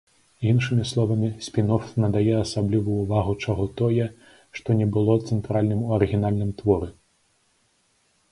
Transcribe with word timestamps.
Іншымі 0.51 0.83
словамі, 0.91 1.27
спін-оф 1.47 1.83
надае 2.03 2.33
асаблівую 2.37 2.95
ўвагу 3.03 3.35
чаго-тое, 3.45 4.05
што 4.59 4.77
не 4.79 4.87
было 4.95 5.17
цэнтральным 5.27 5.83
у 5.89 5.91
арыгінальным 5.99 6.49
творы. 6.63 6.87